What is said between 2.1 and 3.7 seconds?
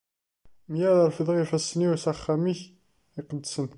axxam-ik iqedsen.